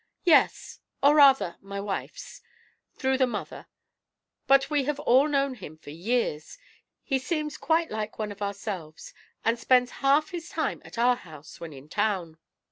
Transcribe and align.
"Yes, 0.23 0.79
or 1.03 1.13
rather, 1.13 1.57
my 1.61 1.79
wife's, 1.79 2.41
through 2.95 3.19
the 3.19 3.27
mother; 3.27 3.67
but 4.47 4.67
we 4.67 4.85
have 4.85 4.99
all 4.99 5.27
known 5.27 5.53
him 5.53 5.77
for 5.77 5.91
years, 5.91 6.57
he 7.03 7.19
seems 7.19 7.55
quite 7.55 7.91
like 7.91 8.17
one 8.17 8.31
of 8.31 8.41
ourselves, 8.41 9.13
and 9.45 9.59
spends 9.59 9.91
half 10.01 10.31
his 10.31 10.49
time 10.49 10.81
at 10.83 10.97
our 10.97 11.17
house 11.17 11.59
when 11.59 11.71
in 11.71 11.87
town. 11.87 12.39